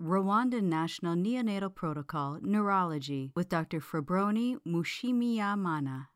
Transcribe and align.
Rwanda 0.00 0.60
National 0.60 1.14
Neonatal 1.14 1.72
Protocol 1.72 2.38
Neurology 2.42 3.30
with 3.36 3.48
Dr. 3.48 3.78
Febroni 3.80 4.56
Mushimiyamana. 4.66 6.06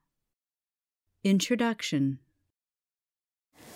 Introduction 1.23 2.19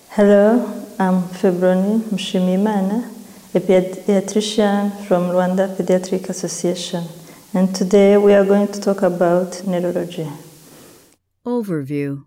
Hello, 0.09 0.59
I'm 0.99 1.23
Febroni 1.23 2.01
Mushimimana, 2.11 3.09
a 3.55 3.61
pediatrician 3.61 5.07
from 5.07 5.31
Rwanda 5.31 5.77
Pediatric 5.77 6.29
Association, 6.29 7.05
and 7.55 7.73
today 7.73 8.17
we 8.17 8.35
are 8.35 8.45
going 8.45 8.67
to 8.73 8.81
talk 8.81 9.03
about 9.03 9.65
neurology. 9.69 10.29
Overview 11.47 12.25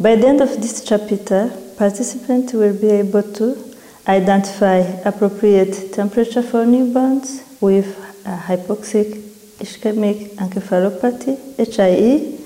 By 0.00 0.16
the 0.16 0.26
end 0.26 0.40
of 0.40 0.58
this 0.62 0.82
chapter, 0.82 1.50
participants 1.76 2.54
will 2.54 2.74
be 2.74 2.88
able 2.88 3.22
to 3.34 3.75
identify 4.08 4.78
appropriate 5.04 5.92
temperature 5.92 6.42
for 6.42 6.64
newborns 6.64 7.42
with 7.60 7.98
uh, 8.24 8.38
hypoxic 8.38 9.20
ischemic 9.58 10.34
encephalopathy, 10.36 11.36
HIE, 11.56 12.38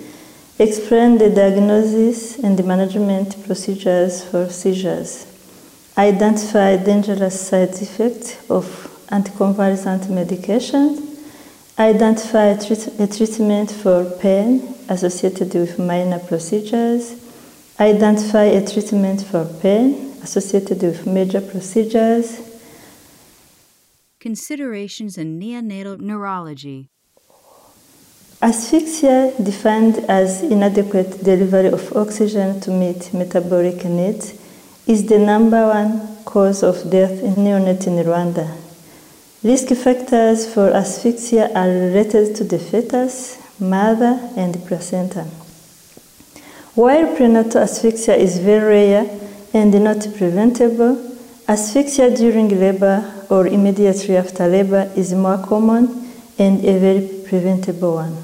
explain 0.59 1.19
the 1.19 1.29
diagnosis 1.29 2.39
and 2.39 2.59
the 2.59 2.63
management 2.63 3.45
procedures 3.45 4.25
for 4.25 4.49
seizures, 4.49 5.27
identify 5.99 6.77
dangerous 6.77 7.49
side 7.49 7.71
effects 7.71 8.39
of 8.51 8.65
anticonvulsant 9.09 10.07
medications, 10.07 11.07
identify 11.79 12.47
a 12.47 13.07
treatment 13.07 13.71
for 13.71 14.05
pain 14.19 14.75
associated 14.89 15.53
with 15.55 15.79
minor 15.79 16.19
procedures, 16.21 17.17
identify 17.79 18.45
a 18.45 18.67
treatment 18.67 19.23
for 19.23 19.45
pain 19.61 20.10
associated 20.23 20.83
with 20.83 21.07
major 21.07 21.41
procedures. 21.41 22.41
Considerations 24.19 25.17
in 25.17 25.41
neonatal 25.41 25.99
neurology. 25.99 26.89
Asphyxia, 28.43 29.33
defined 29.43 29.99
as 30.09 30.43
inadequate 30.43 31.23
delivery 31.23 31.69
of 31.69 31.95
oxygen 31.95 32.59
to 32.61 32.71
meet 32.71 33.13
metabolic 33.13 33.85
needs, 33.85 34.35
is 34.87 35.07
the 35.07 35.19
number 35.19 35.67
one 35.69 36.25
cause 36.25 36.63
of 36.63 36.91
death 36.91 37.23
in 37.23 37.35
neonates 37.35 37.87
in 37.87 38.03
Rwanda. 38.05 38.57
Risk 39.43 39.69
factors 39.75 40.53
for 40.53 40.71
asphyxia 40.71 41.51
are 41.55 41.69
related 41.69 42.35
to 42.37 42.45
the 42.45 42.59
fetus, 42.59 43.39
mother, 43.61 44.21
and 44.37 44.55
placenta. 44.67 45.25
While 46.75 47.15
prenatal 47.17 47.63
asphyxia 47.63 48.17
is 48.17 48.39
very 48.39 48.89
rare, 48.89 49.30
and 49.53 49.73
not 49.83 50.07
preventable, 50.17 50.97
asphyxia 51.49 52.15
during 52.15 52.49
labor 52.49 53.05
or 53.29 53.47
immediately 53.47 54.17
after 54.17 54.47
labor 54.47 54.91
is 54.97 55.13
more 55.13 55.39
common 55.39 56.11
and 56.39 56.65
a 56.65 56.79
very 56.79 57.07
preventable 57.29 57.95
one. 57.95 58.17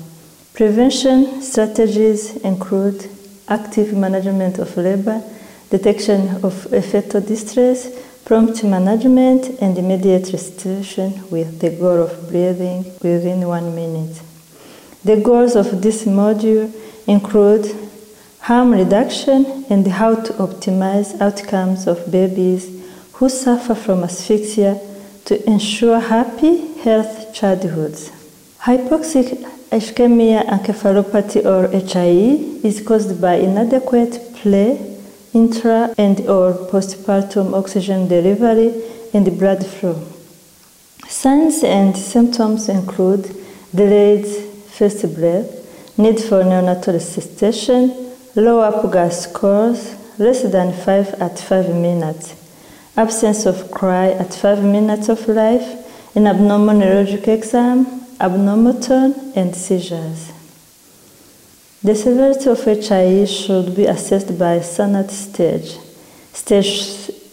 Prevention 0.54 1.42
strategies 1.42 2.36
include 2.36 3.10
active 3.48 3.92
management 3.92 4.58
of 4.58 4.76
labor, 4.76 5.22
detection 5.70 6.44
of 6.44 6.54
fetal 6.54 7.20
distress, 7.20 7.90
prompt 8.24 8.64
management, 8.64 9.50
and 9.60 9.76
immediate 9.78 10.32
restitution 10.32 11.22
with 11.30 11.60
the 11.60 11.70
goal 11.70 12.02
of 12.02 12.28
breathing 12.28 12.84
within 13.02 13.46
one 13.46 13.74
minute. 13.74 14.20
The 15.04 15.16
goals 15.18 15.54
of 15.54 15.82
this 15.82 16.04
module 16.04 16.72
include 17.06 17.66
harm 18.46 18.70
reduction, 18.70 19.64
and 19.70 19.84
how 19.88 20.14
to 20.14 20.32
optimize 20.34 21.20
outcomes 21.20 21.88
of 21.88 21.98
babies 22.12 22.64
who 23.14 23.28
suffer 23.28 23.74
from 23.74 24.04
asphyxia 24.04 24.78
to 25.24 25.34
ensure 25.50 25.98
happy, 25.98 26.72
healthy 26.84 27.26
childhoods. 27.32 28.12
Hypoxic 28.60 29.42
ischemia 29.72 30.46
encephalopathy 30.46 31.44
or 31.44 31.66
HIE 31.90 32.60
is 32.62 32.80
caused 32.86 33.20
by 33.20 33.34
inadequate 33.34 34.20
pre, 34.40 34.78
intra, 35.34 35.92
and 35.98 36.20
or 36.28 36.52
postpartum 36.70 37.52
oxygen 37.52 38.06
delivery 38.06 38.70
and 39.12 39.26
blood 39.40 39.66
flow. 39.66 40.00
Signs 41.08 41.64
and 41.64 41.96
symptoms 41.96 42.68
include 42.68 43.24
delayed 43.74 44.24
first 44.70 45.02
breath, 45.16 45.50
need 45.98 46.20
for 46.20 46.44
neonatal 46.44 46.92
resuscitation, 46.92 48.05
low 48.36 48.60
APGAR 48.60 49.10
scores 49.10 49.96
less 50.18 50.42
than 50.42 50.72
5 50.72 51.14
at 51.22 51.38
5 51.38 51.74
minutes, 51.74 52.34
absence 52.94 53.46
of 53.46 53.70
cry 53.70 54.10
at 54.10 54.34
5 54.34 54.62
minutes 54.62 55.08
of 55.08 55.26
life, 55.26 55.66
an 56.14 56.26
abnormal 56.26 56.74
neurologic 56.76 57.28
exam, 57.28 57.86
abnormal 58.20 58.74
tone, 58.80 59.32
and 59.34 59.56
seizures. 59.56 60.32
The 61.82 61.94
severity 61.94 62.50
of 62.50 62.62
HIE 62.62 63.24
should 63.24 63.74
be 63.74 63.86
assessed 63.86 64.38
by 64.38 64.58
Sarnat 64.58 65.10
stage. 65.10 65.78
Stage, 66.34 66.80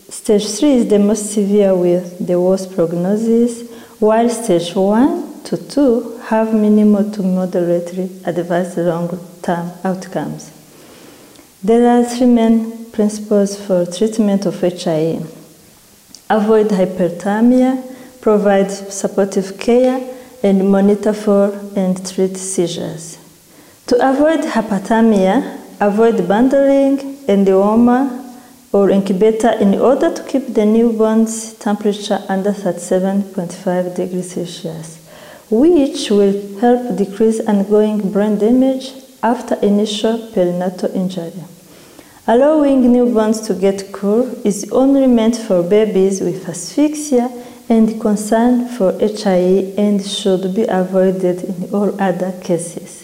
stage 0.10 0.48
3 0.48 0.72
is 0.72 0.88
the 0.88 1.00
most 1.00 1.34
severe 1.34 1.76
with 1.76 2.26
the 2.26 2.40
worst 2.40 2.74
prognosis, 2.74 3.70
while 4.00 4.30
stage 4.30 4.74
1 4.74 5.44
to 5.44 5.58
2 5.58 6.20
have 6.28 6.54
minimal 6.54 7.12
to 7.12 7.24
moderately 7.24 8.10
advanced 8.26 8.78
long-term 8.78 9.72
outcomes. 9.84 10.63
There 11.66 11.88
are 11.88 12.04
three 12.04 12.28
main 12.28 12.92
principles 12.92 13.56
for 13.56 13.86
treatment 13.86 14.46
of 14.46 14.60
HIE. 14.60 15.24
Avoid 16.30 16.68
hyperthermia, 16.68 17.82
provide 18.20 18.70
supportive 18.70 19.58
care, 19.58 20.02
and 20.44 20.70
monitor 20.70 21.14
for 21.14 21.58
and 21.78 21.96
treat 22.06 22.36
seizures. 22.36 23.18
To 23.88 23.96
avoid 23.96 24.42
hyperthermia, 24.42 25.58
avoid 25.80 26.28
bundling 26.28 27.24
and 27.30 27.48
the 27.48 27.58
warmer 27.58 28.12
or 28.74 28.90
incubator 28.90 29.52
in 29.52 29.76
order 29.76 30.14
to 30.14 30.22
keep 30.24 30.54
the 30.54 30.66
newborn's 30.66 31.54
temperature 31.54 32.22
under 32.28 32.52
37.5 32.52 33.96
degrees 33.96 34.34
Celsius, 34.34 34.98
which 35.50 36.10
will 36.10 36.60
help 36.60 36.98
decrease 36.98 37.40
ongoing 37.48 38.12
brain 38.12 38.38
damage 38.38 38.92
after 39.24 39.56
initial 39.62 40.18
perinatal 40.34 40.94
injury. 40.94 41.32
Allowing 42.26 42.84
newborns 42.84 43.46
to 43.48 43.54
get 43.54 43.92
cool 43.92 44.24
is 44.48 44.72
only 44.72 45.08
meant 45.08 45.36
for 45.36 45.62
babies 45.62 46.22
with 46.22 46.48
asphyxia 46.48 47.30
and 47.68 48.00
concern 48.00 48.70
for 48.70 48.94
HIE 48.98 49.74
and 49.78 50.02
should 50.02 50.56
be 50.56 50.64
avoided 50.64 51.44
in 51.44 51.70
all 51.74 52.02
other 52.02 52.32
cases. 52.42 53.04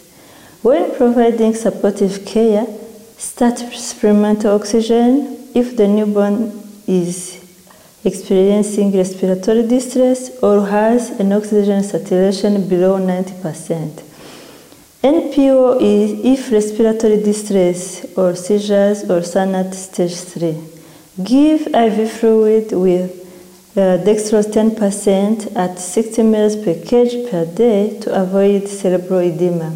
When 0.61 0.95
providing 0.95 1.53
supportive 1.53 2.25
care, 2.25 2.65
start 3.17 3.61
experimental 3.61 4.55
oxygen 4.55 5.49
if 5.53 5.75
the 5.75 5.89
newborn 5.89 6.53
is 6.87 7.43
experiencing 8.05 8.95
respiratory 8.95 9.67
distress 9.67 10.31
or 10.41 10.65
has 10.65 11.09
an 11.19 11.33
oxygen 11.33 11.83
saturation 11.83 12.69
below 12.69 12.97
90%. 12.97 14.08
NPO 15.01 15.79
is 15.79 16.25
if 16.25 16.51
respiratory 16.51 17.23
distress 17.23 18.05
or 18.17 18.35
seizures 18.35 19.03
or 19.03 19.21
Sarnat 19.21 19.73
stage 19.73 20.13
3. 20.13 20.57
Give 21.23 21.67
IV 21.67 22.11
fluid 22.11 22.73
with 22.73 23.09
uh, 23.77 24.03
dextrose 24.03 24.51
10% 24.51 25.55
at 25.55 25.79
60 25.79 26.21
ml 26.21 26.65
per 26.65 26.73
kg 26.73 27.31
per 27.31 27.45
day 27.45 27.97
to 28.01 28.13
avoid 28.13 28.67
cerebral 28.67 29.21
edema. 29.21 29.71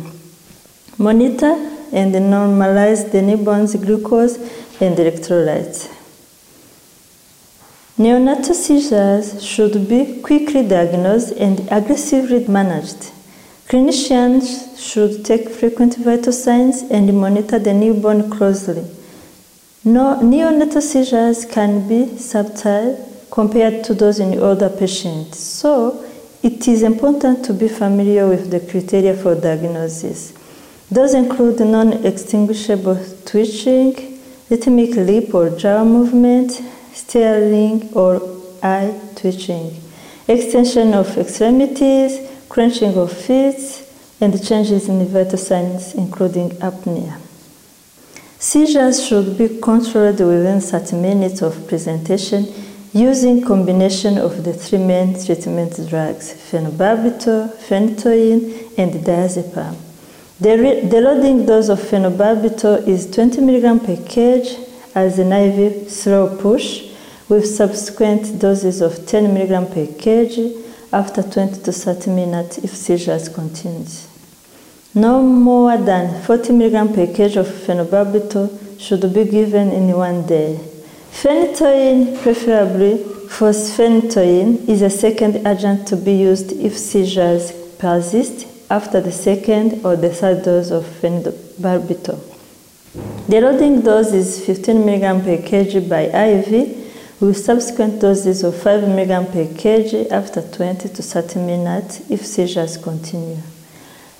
Monitor 0.97 1.55
and 1.93 2.13
normalize 2.13 3.09
the 3.13 3.21
newborn's 3.21 3.75
glucose 3.75 4.35
and 4.81 4.97
electrolytes. 4.97 5.87
Neonatal 7.97 8.53
seizures 8.53 9.41
should 9.41 9.87
be 9.87 10.19
quickly 10.21 10.67
diagnosed 10.67 11.31
and 11.37 11.61
aggressively 11.71 12.45
managed. 12.45 13.13
Clinicians 13.67 14.77
should 14.77 15.25
take 15.25 15.49
frequent 15.49 15.95
vital 15.97 16.33
signs 16.33 16.83
and 16.83 17.19
monitor 17.19 17.57
the 17.57 17.73
newborn 17.73 18.29
closely. 18.29 18.85
No, 19.83 20.19
neonatal 20.21 20.81
seizures 20.81 21.45
can 21.45 21.87
be 21.87 22.17
subtle 22.17 23.09
compared 23.31 23.83
to 23.85 23.93
those 23.93 24.19
in 24.19 24.37
older 24.39 24.69
patients, 24.69 25.39
so 25.39 26.05
it 26.43 26.67
is 26.67 26.83
important 26.83 27.43
to 27.45 27.53
be 27.53 27.67
familiar 27.67 28.27
with 28.27 28.51
the 28.51 28.59
criteria 28.59 29.15
for 29.15 29.33
diagnosis. 29.33 30.33
Those 30.91 31.13
include 31.15 31.59
non-extinguishable 31.59 33.03
twitching, 33.25 34.19
rhythmic 34.49 34.95
lip 34.95 35.33
or 35.33 35.49
jaw 35.49 35.83
movement, 35.83 36.61
staring 36.93 37.91
or 37.93 38.21
eye 38.61 38.93
twitching, 39.15 39.81
extension 40.27 40.93
of 40.93 41.17
extremities, 41.17 42.29
crunching 42.53 42.95
of 42.99 43.11
feet, 43.11 43.83
and 44.21 44.31
changes 44.47 44.87
in 44.87 44.99
the 44.99 45.05
vital 45.05 45.39
signs 45.39 45.95
including 45.95 46.51
apnea. 46.61 47.17
Seizures 48.37 49.03
should 49.03 49.35
be 49.35 49.59
controlled 49.59 50.19
within 50.19 50.61
30 50.61 50.95
minutes 50.97 51.41
of 51.41 51.67
presentation 51.67 52.45
using 52.93 53.43
combination 53.43 54.19
of 54.19 54.43
the 54.43 54.53
three 54.53 54.77
main 54.77 55.15
treatment 55.25 55.73
drugs, 55.89 56.31
phenobarbital, 56.51 57.55
phenytoin, 57.67 58.77
and 58.77 58.93
diazepam. 59.03 59.75
The, 60.39 60.87
the 60.91 61.01
loading 61.01 61.47
dose 61.47 61.69
of 61.69 61.79
phenobarbital 61.79 62.87
is 62.87 63.09
20 63.09 63.41
mg 63.41 63.83
per 63.83 63.95
kg 63.95 64.93
as 64.93 65.17
an 65.17 65.33
IV 65.33 65.89
slow 65.89 66.37
push 66.37 66.87
with 67.29 67.47
subsequent 67.47 68.39
doses 68.39 68.79
of 68.79 69.07
10 69.07 69.25
mg 69.35 69.73
per 69.73 69.87
kg 69.87 70.62
after 70.93 71.23
20 71.23 71.63
to 71.63 71.71
30 71.71 72.11
minutes 72.11 72.59
if 72.59 72.69
seizures 72.75 73.27
continue. 73.27 73.85
No 74.95 75.23
more 75.23 75.75
than 75.77 76.21
40 76.21 76.53
mg 76.53 76.93
per 76.93 77.07
kg 77.07 77.37
of 77.37 77.47
phenobarbital 77.47 78.79
should 78.79 79.11
be 79.11 79.25
given 79.25 79.71
in 79.71 79.91
one 79.97 80.25
day. 80.27 80.59
Phenytoin, 81.11 82.21
preferably 82.21 82.97
fosphenytoin, 83.27 84.69
is 84.69 84.83
a 84.83 84.89
second 84.89 85.47
agent 85.47 85.87
to 85.87 85.95
be 85.95 86.13
used 86.13 86.51
if 86.51 86.77
seizures 86.77 87.51
persist 87.79 88.45
after 88.69 89.01
the 89.01 89.11
second 89.11 89.83
or 89.83 89.95
the 89.95 90.09
third 90.09 90.43
dose 90.43 90.69
of 90.69 90.83
phenobarbital. 90.83 92.19
The 93.27 93.41
loading 93.41 93.81
dose 93.81 94.13
is 94.13 94.45
15 94.45 94.83
mg 94.83 95.23
per 95.23 95.37
kg 95.37 95.89
by 95.89 96.03
IV 96.03 96.82
with 97.23 97.37
subsequent 97.37 98.01
doses 98.01 98.43
of 98.43 98.53
5 98.53 98.83
mg 98.83 99.31
per 99.31 99.45
kg 99.61 100.11
after 100.11 100.41
20 100.41 100.89
to 100.89 101.01
30 101.01 101.39
minutes 101.39 102.01
if 102.09 102.25
seizures 102.25 102.75
continue. 102.75 103.37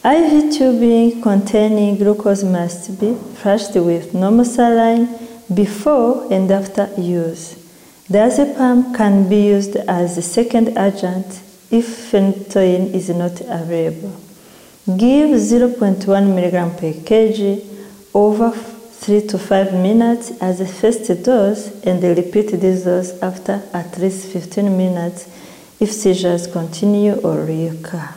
IV 0.05 0.57
tubing 0.57 1.21
containing 1.21 1.97
glucose 1.97 2.45
must 2.45 2.97
be 3.01 3.13
flushed 3.35 3.75
with 3.75 4.13
normal 4.13 4.45
saline 4.45 5.09
before 5.53 6.31
and 6.31 6.49
after 6.49 6.89
use. 6.97 7.55
Diazepam 8.09 8.95
can 8.95 9.27
be 9.27 9.47
used 9.47 9.75
as 9.75 10.17
a 10.17 10.21
second 10.21 10.69
agent 10.77 11.41
if 11.71 11.85
phenytoin 12.09 12.93
is 12.93 13.09
not 13.09 13.41
available. 13.41 14.15
Give 14.85 15.29
0.1 15.29 16.05
mg 16.39 16.77
per 16.79 16.93
kg 17.07 17.65
over 18.13 18.51
3 19.03 19.27
to 19.27 19.37
5 19.37 19.73
minutes 19.73 20.31
as 20.39 20.61
a 20.61 20.65
first 20.65 21.07
dose 21.23 21.67
and 21.83 22.01
repeat 22.01 22.51
this 22.61 22.85
dose 22.85 23.21
after 23.21 23.61
at 23.73 23.97
least 23.97 24.31
15 24.31 24.77
minutes 24.77 25.27
if 25.81 25.91
seizures 25.91 26.47
continue 26.47 27.15
or 27.15 27.45
reoccur. 27.45 28.13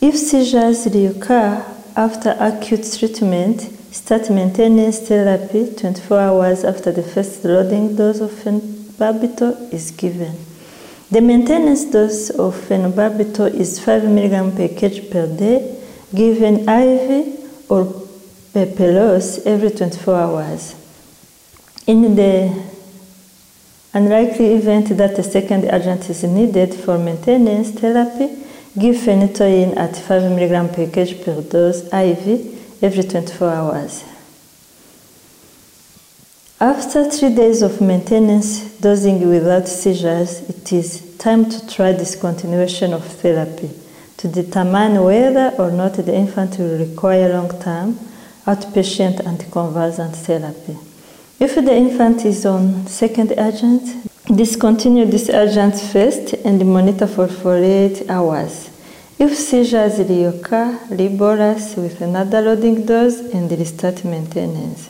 If 0.00 0.16
seizures 0.16 0.86
reoccur 0.86 1.62
after 1.94 2.34
acute 2.40 2.90
treatment, 2.98 3.60
start 3.92 4.30
maintenance 4.30 5.00
therapy 5.06 5.70
24 5.76 6.18
hours 6.18 6.64
after 6.64 6.90
the 6.90 7.02
first 7.02 7.44
loading 7.44 7.94
dose 7.94 8.20
of 8.20 8.30
phenobarbital 8.30 9.70
is 9.70 9.90
given. 9.90 10.34
The 11.10 11.20
maintenance 11.20 11.84
dose 11.84 12.30
of 12.30 12.54
phenobarbital 12.54 13.52
is 13.52 13.80
5 13.80 14.02
mg 14.04 14.56
per 14.56 14.68
kg 14.68 15.10
per 15.10 15.26
day, 15.36 15.76
given 16.14 16.66
IV 16.66 17.68
or 17.68 18.05
pills 18.64 19.44
every 19.44 19.70
24 19.70 20.14
hours. 20.14 20.74
In 21.86 22.14
the 22.14 22.64
unlikely 23.92 24.54
event 24.54 24.96
that 24.96 25.18
a 25.18 25.22
second 25.22 25.64
agent 25.66 26.08
is 26.08 26.22
needed 26.24 26.74
for 26.74 26.96
maintenance 26.96 27.72
therapy, 27.72 28.44
give 28.78 28.96
phenytoin 28.96 29.76
at 29.76 29.96
5 29.96 30.22
mg 30.22 30.74
per 30.74 30.86
kg 30.86 31.24
per 31.24 31.42
dose 31.42 31.84
IV 31.92 32.82
every 32.82 33.02
24 33.02 33.50
hours. 33.50 34.04
After 36.58 37.10
three 37.10 37.34
days 37.34 37.60
of 37.60 37.82
maintenance 37.82 38.78
dosing 38.80 39.28
without 39.28 39.68
seizures, 39.68 40.40
it 40.48 40.72
is 40.72 41.16
time 41.18 41.50
to 41.50 41.66
try 41.68 41.92
discontinuation 41.92 42.94
of 42.94 43.04
therapy 43.04 43.70
to 44.16 44.28
determine 44.28 45.04
whether 45.04 45.54
or 45.58 45.70
not 45.70 45.94
the 45.94 46.14
infant 46.14 46.58
will 46.58 46.78
require 46.78 47.28
long-term 47.28 47.98
outpatient 48.46 49.20
anticonvulsant 49.24 50.14
therapy. 50.14 50.76
If 51.38 51.56
the 51.56 51.74
infant 51.74 52.24
is 52.24 52.46
on 52.46 52.86
second 52.86 53.32
agent, 53.32 53.82
discontinue 54.34 55.04
this 55.04 55.28
agent 55.28 55.74
first 55.78 56.32
and 56.44 56.64
monitor 56.64 57.06
for 57.06 57.28
48 57.28 58.08
hours. 58.08 58.70
If 59.18 59.36
seizures 59.36 59.98
reoccur, 59.98 60.78
rebolus 60.88 61.76
with 61.76 62.00
another 62.00 62.40
loading 62.40 62.86
dose 62.86 63.20
and 63.34 63.50
restart 63.50 64.04
maintenance. 64.04 64.88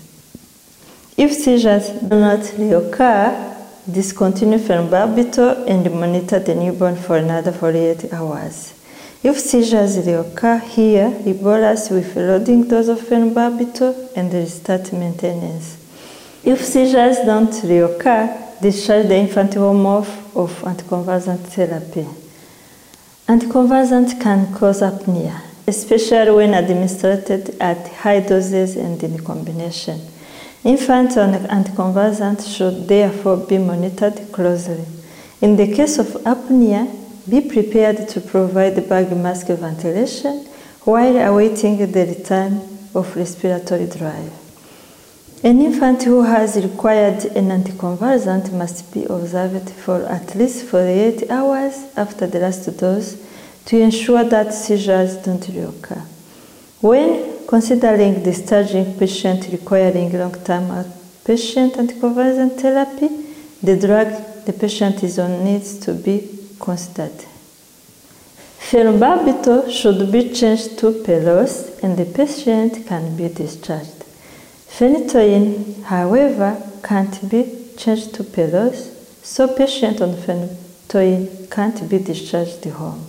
If 1.17 1.32
seizures 1.32 1.88
do 1.88 2.20
not 2.20 2.41
reoccur, 2.41 3.56
discontinue 3.91 4.59
from 4.59 4.88
phenobarbital 4.88 5.69
and 5.69 5.91
monitor 5.93 6.41
the 6.41 6.55
newborn 6.55 6.97
for 6.97 7.17
another 7.17 7.52
48 7.52 8.12
hours. 8.12 8.75
If 9.23 9.41
seizures 9.41 9.97
reoccur 9.99 10.61
here, 10.63 11.11
rebolus 11.25 11.91
with 11.91 12.17
a 12.17 12.21
loading 12.21 12.69
dose 12.69 12.89
of 12.89 13.01
phenobarbital 13.01 14.13
and 14.15 14.33
restart 14.33 14.93
maintenance. 14.93 15.79
If 16.45 16.65
seizures 16.65 17.19
don't 17.25 17.51
reoccur, 17.51 18.61
discharge 18.61 19.09
the 19.09 19.17
infant 19.17 19.55
home 19.55 19.85
off 19.87 20.37
of 20.37 20.51
anticonvulsant 20.63 21.41
therapy. 21.41 22.07
Anticonvulsant 23.27 24.21
can 24.21 24.55
cause 24.55 24.83
apnea, 24.83 25.41
especially 25.67 26.31
when 26.31 26.55
administered 26.55 27.29
at 27.61 27.89
high 27.95 28.21
doses 28.21 28.77
and 28.77 29.03
in 29.03 29.19
combination. 29.25 30.01
Infants 30.62 31.17
on 31.17 31.33
anticonvulsant 31.33 32.47
should 32.57 32.87
therefore 32.87 33.39
be 33.39 33.59
monitored 33.59 34.31
closely. 34.31 34.85
In 35.41 35.57
the 35.57 35.75
case 35.75 35.99
of 35.99 36.07
apnea, 36.25 37.06
be 37.28 37.40
prepared 37.40 38.09
to 38.09 38.21
provide 38.21 38.88
bag 38.88 39.16
mask 39.16 39.49
ventilation 39.49 40.47
while 40.85 41.16
awaiting 41.16 41.78
the 41.90 42.06
return 42.06 42.61
of 42.95 43.14
respiratory 43.16 43.87
drive. 43.87 44.33
An 45.42 45.61
infant 45.61 46.02
who 46.04 46.23
has 46.23 46.56
required 46.56 47.25
an 47.37 47.49
anticonvulsant 47.50 48.52
must 48.52 48.92
be 48.92 49.04
observed 49.04 49.68
for 49.71 50.04
at 50.06 50.35
least 50.35 50.66
48 50.66 51.30
hours 51.30 51.85
after 51.97 52.26
the 52.26 52.38
last 52.38 52.64
dose 52.78 53.16
to 53.66 53.78
ensure 53.78 54.25
that 54.25 54.54
seizures 54.54 55.16
don't 55.16 55.42
reoccur. 55.42 56.02
When 56.80 57.47
considering 57.47 58.23
discharging 58.23 58.99
patient 58.99 59.49
requiring 59.52 60.16
long-term 60.16 60.68
outpatient 60.68 61.75
anticonvulsant 61.75 62.61
therapy, 62.61 63.09
the 63.62 63.76
drug 63.76 64.09
the 64.47 64.52
patient 64.52 65.02
is 65.02 65.18
on 65.18 65.45
needs 65.45 65.76
to 65.80 65.92
be 65.92 66.36
considered. 66.59 67.25
Phenobarbital 68.59 69.71
should 69.71 70.11
be 70.11 70.31
changed 70.33 70.79
to 70.79 70.91
per 71.05 71.41
os 71.41 71.79
and 71.83 71.97
the 71.97 72.05
patient 72.05 72.87
can 72.87 73.17
be 73.17 73.29
discharged. 73.29 74.05
Phenytoin, 74.69 75.85
however, 75.85 76.61
can't 76.83 77.29
be 77.31 77.73
changed 77.77 78.15
to 78.15 78.25
per 78.25 78.51
os, 78.67 78.91
so 79.23 79.47
patient 79.49 80.01
on 80.01 80.15
phenytoin 80.15 81.49
can't 81.51 81.89
be 81.89 81.99
discharged 81.99 82.65
home. 82.65 83.07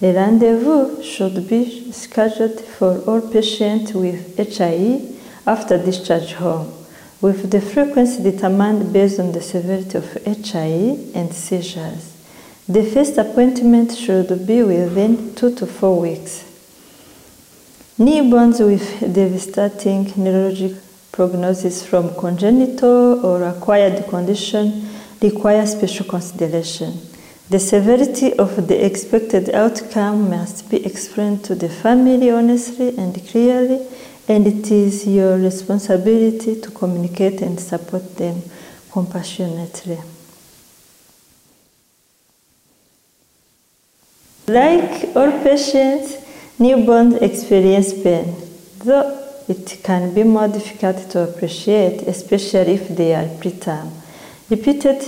A 0.00 0.12
rendezvous 0.12 1.02
should 1.02 1.48
be 1.48 1.92
scheduled 1.92 2.60
for 2.60 2.98
all 3.02 3.20
patients 3.20 3.94
with 3.94 4.36
HIE 4.36 5.11
after 5.46 5.76
discharge 5.78 6.34
home, 6.34 6.72
with 7.20 7.50
the 7.50 7.60
frequency 7.60 8.22
determined 8.22 8.92
based 8.92 9.18
on 9.20 9.32
the 9.32 9.42
severity 9.42 9.98
of 9.98 10.12
HIE 10.24 10.98
and 11.14 11.32
seizures. 11.32 12.12
The 12.68 12.84
first 12.84 13.18
appointment 13.18 13.96
should 13.96 14.46
be 14.46 14.62
within 14.62 15.34
two 15.34 15.54
to 15.56 15.66
four 15.66 16.00
weeks. 16.00 16.44
Newborns 17.98 18.64
with 18.64 19.00
devastating 19.12 20.06
neurologic 20.06 20.78
prognosis 21.12 21.84
from 21.84 22.14
congenital 22.14 23.24
or 23.24 23.44
acquired 23.44 24.06
condition 24.08 24.88
require 25.20 25.66
special 25.66 26.06
consideration. 26.06 26.98
The 27.50 27.58
severity 27.58 28.32
of 28.38 28.66
the 28.68 28.84
expected 28.84 29.50
outcome 29.50 30.30
must 30.30 30.70
be 30.70 30.84
explained 30.86 31.44
to 31.44 31.54
the 31.54 31.68
family 31.68 32.30
honestly 32.30 32.96
and 32.96 33.14
clearly 33.28 33.86
and 34.28 34.46
it 34.46 34.70
is 34.70 35.06
your 35.06 35.36
responsibility 35.36 36.60
to 36.60 36.70
communicate 36.70 37.42
and 37.42 37.58
support 37.58 38.16
them 38.16 38.42
compassionately. 38.90 39.98
Like 44.48 45.16
all 45.16 45.32
patients, 45.42 46.16
newborns 46.58 47.20
experience 47.22 47.92
pain, 48.02 48.34
though 48.78 49.18
it 49.48 49.80
can 49.82 50.14
be 50.14 50.22
more 50.22 50.48
difficult 50.48 51.10
to 51.10 51.22
appreciate, 51.24 52.02
especially 52.02 52.74
if 52.74 52.88
they 52.88 53.14
are 53.14 53.26
preterm. 53.40 53.90
Repeated 54.50 55.00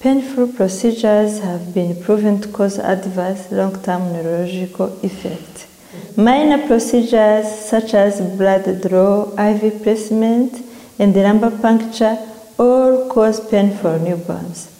painful 0.00 0.48
procedures 0.48 1.40
have 1.40 1.74
been 1.74 2.00
proven 2.02 2.40
to 2.40 2.48
cause 2.48 2.78
adverse 2.78 3.50
long-term 3.50 4.12
neurological 4.12 4.98
effects. 5.02 5.73
Minor 6.16 6.64
procedures 6.68 7.48
such 7.48 7.92
as 7.92 8.20
blood 8.20 8.82
draw, 8.82 9.32
IV 9.36 9.82
placement, 9.82 10.62
and 10.96 11.12
the 11.12 11.22
lumbar 11.24 11.50
puncture 11.50 12.16
all 12.56 13.08
cause 13.08 13.40
pain 13.50 13.76
for 13.76 13.98
newborns. 13.98 14.70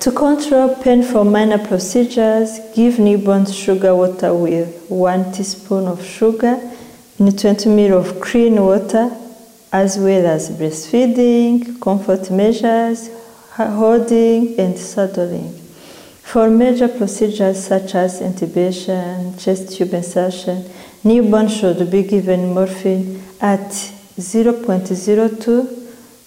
To 0.00 0.10
control 0.10 0.74
pain 0.74 1.04
for 1.04 1.24
minor 1.24 1.64
procedures, 1.64 2.58
give 2.74 2.94
newborns 2.94 3.54
sugar 3.54 3.94
water 3.94 4.34
with 4.34 4.90
1 4.90 5.32
teaspoon 5.32 5.86
of 5.86 6.04
sugar 6.04 6.58
in 7.20 7.30
20 7.30 7.70
ml 7.70 7.92
of 7.92 8.20
clean 8.20 8.60
water, 8.60 9.16
as 9.72 9.96
well 9.96 10.26
as 10.26 10.50
breastfeeding, 10.50 11.80
comfort 11.80 12.32
measures, 12.32 13.10
holding, 13.52 14.58
and 14.58 14.76
saddling. 14.76 15.63
For 16.34 16.50
major 16.50 16.88
procedures 16.88 17.62
such 17.62 17.94
as 17.94 18.20
intubation, 18.20 19.40
chest 19.40 19.76
tube 19.76 19.94
insertion, 19.94 20.68
newborn 21.04 21.46
should 21.46 21.88
be 21.92 22.02
given 22.02 22.52
morphine 22.52 23.22
at 23.40 23.70
0.02 24.18 25.44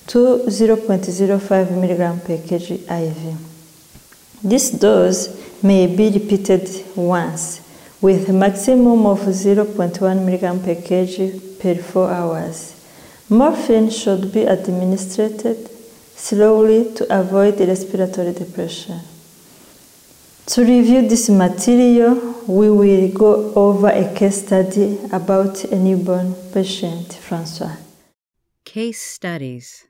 to 0.08 0.18
0.05 0.48 1.66
mg 1.84 2.24
per 2.26 2.38
kg 2.38 2.68
IV. 2.90 3.22
This 4.42 4.70
dose 4.70 5.28
may 5.62 5.88
be 5.94 6.10
repeated 6.10 6.70
once 6.96 7.60
with 8.00 8.30
a 8.30 8.34
maximum 8.34 9.06
of 9.06 9.20
0.1 9.20 9.76
mg 9.76 10.64
per 10.64 10.76
kg 10.88 11.60
per 11.60 11.76
4 11.76 12.12
hours. 12.12 12.82
Morphine 13.28 13.90
should 13.90 14.32
be 14.32 14.44
administered 14.44 15.70
slowly 16.16 16.94
to 16.94 17.06
avoid 17.14 17.60
respiratory 17.60 18.32
depression. 18.32 19.02
To 20.52 20.62
review 20.62 21.06
this 21.06 21.28
material, 21.28 22.16
we 22.48 22.70
will 22.72 23.10
go 23.10 23.54
over 23.54 23.90
a 23.90 24.14
case 24.14 24.46
study 24.46 24.98
about 25.12 25.66
a 25.66 25.76
newborn 25.76 26.36
patient, 26.54 27.16
Francois. 27.16 27.76
Case 28.64 29.02
Studies 29.02 29.88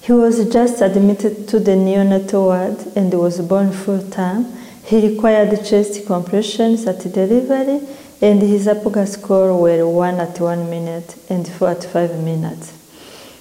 He 0.00 0.12
was 0.12 0.48
just 0.48 0.80
admitted 0.80 1.48
to 1.48 1.58
the 1.58 1.72
neonatal 1.72 2.44
ward 2.44 2.78
and 2.94 3.12
was 3.14 3.40
born 3.40 3.72
full 3.72 4.08
term. 4.10 4.46
He 4.84 5.08
required 5.08 5.50
chest 5.66 6.06
compressions 6.06 6.86
at 6.86 7.00
delivery, 7.00 7.80
and 8.22 8.40
his 8.40 8.68
APGAR 8.68 9.08
score 9.08 9.60
were 9.60 9.88
1 9.88 10.20
at 10.20 10.38
1 10.38 10.70
minute 10.70 11.16
and 11.28 11.48
4 11.48 11.70
at 11.70 11.82
5 11.82 12.22
minutes. 12.22 12.70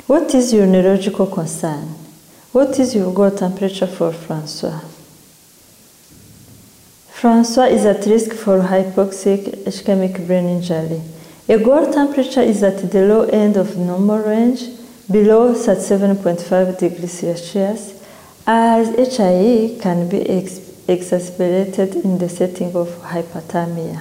What 0.08 0.34
is 0.34 0.52
your 0.52 0.66
neurological 0.66 1.28
concern? 1.28 1.94
What 2.54 2.80
is 2.80 2.96
your 2.96 3.14
goal 3.14 3.30
temperature 3.30 3.86
for 3.86 4.12
Francois? 4.12 4.97
Francois 7.20 7.66
is 7.66 7.84
at 7.84 8.06
risk 8.06 8.32
for 8.32 8.60
hypoxic 8.60 9.42
ischemic 9.66 10.28
brain 10.28 10.46
injury. 10.46 11.02
A 11.50 11.58
temperature 11.92 12.44
is 12.44 12.62
at 12.62 12.92
the 12.92 13.02
low 13.08 13.24
end 13.24 13.58
of 13.58 13.76
normal 13.76 14.20
range, 14.20 14.62
below 15.10 15.52
37.5 15.52 16.78
degrees 16.78 17.14
Celsius, 17.14 18.04
as 18.46 18.90
HIE 19.18 19.80
can 19.82 20.08
be 20.08 20.30
ex 20.30 20.60
exacerbated 20.88 21.96
in 21.96 22.20
the 22.20 22.30
setting 22.30 22.76
of 22.76 22.90
hypothermia. 23.02 24.00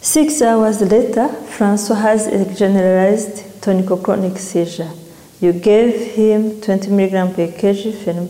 Six 0.00 0.40
hours 0.40 0.80
later, 0.80 1.28
Francois 1.28 1.96
has 1.96 2.26
a 2.26 2.42
generalized 2.54 3.60
tonic-clonic 3.60 4.38
seizure. 4.38 4.92
You 5.42 5.52
gave 5.52 6.14
him 6.14 6.62
20 6.62 6.88
mg 6.88 7.34
per 7.36 7.48
kg 7.48 8.28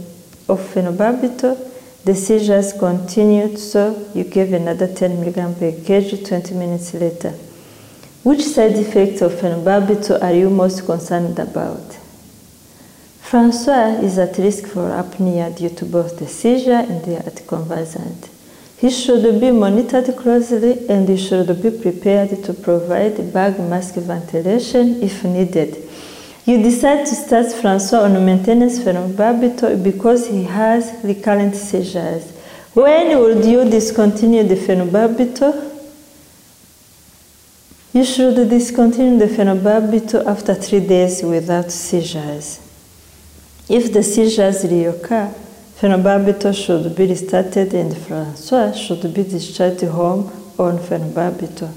of 0.49 0.59
phenobarbital. 0.75 1.71
The 2.05 2.15
seizures 2.15 2.75
continued, 2.75 3.59
so 3.59 4.07
you 4.15 4.25
gave 4.25 4.53
another 4.53 4.87
10 4.87 5.25
mg 5.25 5.59
per 5.59 5.73
kg 5.73 6.27
20 6.29 6.55
minutes 6.55 6.93
later. 6.93 7.33
Which 8.23 8.43
side 8.43 8.77
effects 8.77 9.23
of 9.23 9.33
phenobarbital 9.33 10.23
are 10.23 10.35
you 10.35 10.51
most 10.51 10.85
concerned 10.85 11.39
about? 11.39 11.99
Francois 13.23 14.01
is 14.03 14.19
at 14.19 14.37
risk 14.37 14.67
for 14.67 14.91
apnea 14.91 15.57
due 15.57 15.71
to 15.71 15.87
both 15.87 16.19
the 16.19 16.27
seizure 16.27 16.85
and 16.89 17.03
the 17.05 17.17
anticonvulsant. 17.17 18.29
He 18.77 18.91
should 18.91 19.41
be 19.41 19.51
monitored 19.51 20.15
closely 20.15 20.87
and 20.91 21.09
he 21.09 21.17
should 21.17 21.49
be 21.63 21.71
prepared 21.71 22.45
to 22.45 22.53
provide 22.53 23.33
bag 23.33 23.59
mask 23.59 23.95
ventilation 23.95 25.03
if 25.03 25.25
needed. 25.25 25.89
You 26.47 26.63
decide 26.63 27.07
to 27.07 27.15
start 27.15 27.51
Francois 27.53 28.01
on 28.01 28.23
maintenance 28.25 28.79
phenobarbital 28.79 29.83
because 29.83 30.29
he 30.29 30.45
has 30.45 30.93
recurrent 31.03 31.57
seizures. 31.57 32.33
When 32.75 33.19
would 33.19 33.47
you 33.47 33.65
discontinue 33.65 34.43
the 34.43 34.57
phenobarbital? 34.57 35.71
You 37.95 38.05
should 38.05 38.51
discontinue 38.51 39.19
the 39.19 39.35
phenobarbital 39.35 40.27
after 40.27 40.55
three 40.55 40.87
days 40.87 41.23
without 41.23 41.71
seizures. 41.71 42.61
If 43.67 43.95
the 43.95 44.03
seizures 44.03 44.65
reoccur, 44.65 45.33
phenobarbital 45.81 46.55
should 46.55 46.95
be 46.95 47.07
restarted 47.07 47.73
and 47.73 47.97
Francois 47.97 48.73
should 48.73 49.15
be 49.15 49.23
discharged 49.23 49.85
home 49.85 50.31
on 50.59 50.77
phenobarbital. 50.79 51.73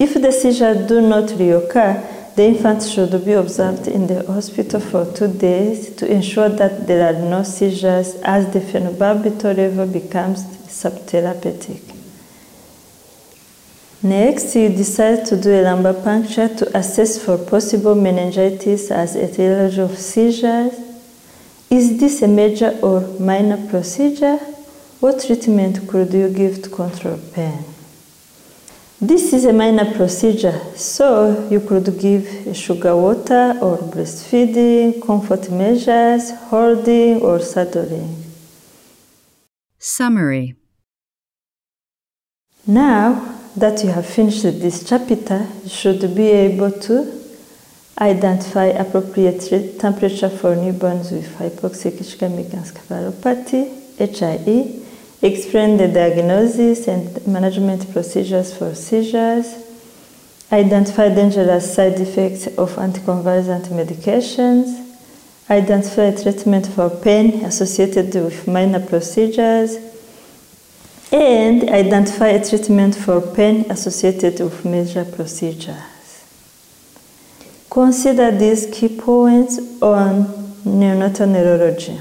If 0.00 0.14
the 0.14 0.32
seizures 0.32 0.88
do 0.88 1.00
not 1.00 1.28
reoccur, 1.28 2.21
the 2.36 2.44
infant 2.44 2.82
should 2.82 3.24
be 3.24 3.32
observed 3.32 3.86
in 3.86 4.06
the 4.06 4.24
hospital 4.26 4.80
for 4.80 5.04
two 5.12 5.28
days 5.28 5.94
to 5.96 6.10
ensure 6.10 6.48
that 6.48 6.86
there 6.86 7.06
are 7.08 7.18
no 7.18 7.42
seizures 7.42 8.14
as 8.22 8.52
the 8.52 8.60
phenobarbital 8.60 9.56
level 9.56 9.86
becomes 9.86 10.42
subtherapeutic. 10.66 11.82
Next, 14.02 14.56
you 14.56 14.68
decide 14.70 15.26
to 15.26 15.40
do 15.40 15.50
a 15.50 15.62
lumbar 15.62 15.94
puncture 15.94 16.48
to 16.48 16.76
assess 16.76 17.22
for 17.22 17.38
possible 17.38 17.94
meningitis 17.94 18.90
as 18.90 19.14
a 19.14 19.30
etiology 19.30 19.80
of 19.80 19.96
seizures. 19.96 20.74
Is 21.70 22.00
this 22.00 22.22
a 22.22 22.28
major 22.28 22.76
or 22.82 23.00
minor 23.20 23.64
procedure? 23.68 24.38
What 24.98 25.22
treatment 25.24 25.86
could 25.86 26.12
you 26.12 26.30
give 26.30 26.62
to 26.62 26.70
control 26.70 27.18
pain? 27.32 27.71
This 29.02 29.32
is 29.32 29.44
a 29.46 29.52
minor 29.52 29.92
procedure, 29.96 30.60
so 30.76 31.48
you 31.50 31.58
could 31.58 31.98
give 31.98 32.56
sugar 32.56 32.96
water 32.96 33.58
or 33.60 33.78
breastfeeding, 33.78 35.04
comfort 35.04 35.50
measures, 35.50 36.30
holding, 36.50 37.20
or 37.20 37.40
saddling. 37.40 38.22
Summary 39.76 40.54
Now 42.64 43.40
that 43.56 43.82
you 43.82 43.90
have 43.90 44.06
finished 44.06 44.44
this 44.44 44.88
chapter, 44.88 45.48
you 45.64 45.68
should 45.68 46.14
be 46.14 46.28
able 46.30 46.70
to 46.70 47.12
identify 47.98 48.66
appropriate 48.66 49.80
temperature 49.80 50.30
for 50.30 50.54
newborns 50.54 51.10
with 51.10 51.26
hypoxic 51.38 51.98
ischemic 51.98 52.50
encephalopathy, 52.50 53.66
HIE, 53.98 54.81
explain 55.22 55.76
the 55.76 55.88
diagnosis 55.88 56.88
and 56.88 57.26
management 57.26 57.90
procedures 57.92 58.56
for 58.56 58.74
seizures, 58.74 59.54
identify 60.50 61.08
dangerous 61.08 61.74
side 61.74 61.98
effects 62.00 62.46
of 62.58 62.74
anticonvulsant 62.76 63.68
medications, 63.68 64.94
identify 65.48 66.10
treatment 66.10 66.66
for 66.66 66.90
pain 66.90 67.44
associated 67.44 68.12
with 68.14 68.46
minor 68.48 68.84
procedures, 68.84 69.76
and 71.12 71.68
identify 71.70 72.28
a 72.28 72.44
treatment 72.44 72.94
for 72.94 73.20
pain 73.20 73.70
associated 73.70 74.40
with 74.40 74.64
major 74.64 75.04
procedures. 75.04 76.24
Consider 77.70 78.30
these 78.30 78.66
key 78.72 78.88
points 78.88 79.58
on 79.80 80.24
neonatal 80.64 81.28
neurology. 81.28 82.00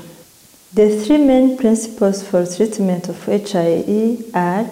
The 0.73 1.03
three 1.03 1.17
main 1.17 1.57
principles 1.57 2.23
for 2.23 2.45
treatment 2.45 3.09
of 3.09 3.25
HIE 3.25 4.17
are 4.33 4.69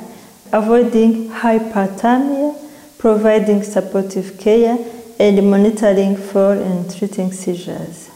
avoiding 0.53 1.29
hyperthermia, 1.29 2.56
providing 2.98 3.63
supportive 3.63 4.38
care, 4.38 4.77
and 5.20 5.51
monitoring 5.51 6.15
for 6.15 6.53
and 6.53 6.89
treating 6.96 7.34
seizures. 7.34 8.10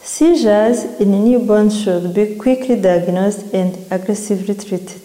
Seizures 0.00 0.84
in 1.00 1.10
newborns 1.10 1.82
should 1.82 2.14
be 2.14 2.36
quickly 2.36 2.80
diagnosed 2.80 3.52
and 3.52 3.76
aggressively 3.90 4.54
treated. 4.54 5.02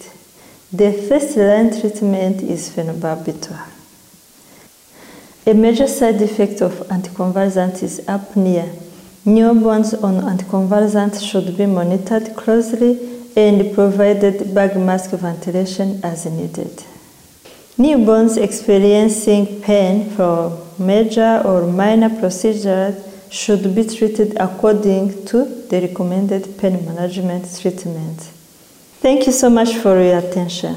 The 0.72 0.92
first 0.92 1.36
line 1.36 1.70
treatment 1.76 2.40
is 2.42 2.70
phenobarbital. 2.70 3.58
A 5.44 5.54
major 5.54 5.88
side 5.88 6.22
effect 6.22 6.60
of 6.62 6.72
anticonvulsants 6.86 7.82
is 7.82 8.00
apnea. 8.06 8.81
Newborns 9.24 9.94
on 10.02 10.20
anticonvulsants 10.20 11.22
should 11.22 11.56
be 11.56 11.64
monitored 11.64 12.34
closely 12.34 12.98
and 13.36 13.72
provided 13.72 14.52
bag 14.52 14.76
mask 14.76 15.10
ventilation 15.10 16.00
as 16.02 16.26
needed. 16.26 16.82
Newborns 17.78 18.36
experiencing 18.36 19.60
pain 19.62 20.10
from 20.10 20.58
major 20.76 21.40
or 21.44 21.66
minor 21.68 22.10
procedures 22.10 22.96
should 23.30 23.74
be 23.74 23.84
treated 23.84 24.36
according 24.40 25.24
to 25.26 25.44
the 25.70 25.80
recommended 25.80 26.58
pain 26.58 26.84
management 26.84 27.44
treatment. 27.60 28.18
Thank 29.00 29.26
you 29.26 29.32
so 29.32 29.48
much 29.48 29.74
for 29.76 30.02
your 30.02 30.18
attention. 30.18 30.76